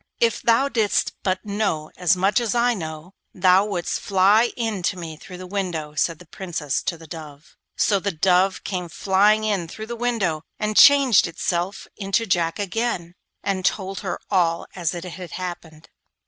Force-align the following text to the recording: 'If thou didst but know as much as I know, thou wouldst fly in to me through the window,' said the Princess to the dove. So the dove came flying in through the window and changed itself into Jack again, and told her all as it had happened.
'If 0.19 0.41
thou 0.41 0.67
didst 0.67 1.13
but 1.21 1.45
know 1.45 1.91
as 1.95 2.17
much 2.17 2.39
as 2.39 2.55
I 2.55 2.73
know, 2.73 3.13
thou 3.35 3.65
wouldst 3.67 3.99
fly 3.99 4.51
in 4.57 4.81
to 4.81 4.97
me 4.97 5.15
through 5.15 5.37
the 5.37 5.45
window,' 5.45 5.93
said 5.93 6.17
the 6.17 6.25
Princess 6.25 6.81
to 6.81 6.97
the 6.97 7.05
dove. 7.05 7.55
So 7.75 7.99
the 7.99 8.09
dove 8.11 8.63
came 8.63 8.89
flying 8.89 9.43
in 9.43 9.67
through 9.67 9.85
the 9.85 9.95
window 9.95 10.41
and 10.57 10.75
changed 10.75 11.27
itself 11.27 11.85
into 11.97 12.25
Jack 12.25 12.57
again, 12.57 13.13
and 13.43 13.63
told 13.63 13.99
her 13.99 14.19
all 14.31 14.65
as 14.75 14.95
it 14.95 15.03
had 15.03 15.33
happened. 15.33 15.87